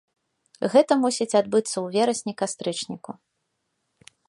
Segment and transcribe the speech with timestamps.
[0.75, 3.11] Гэта мусіць адбыцца ў верасні-кастрычніку.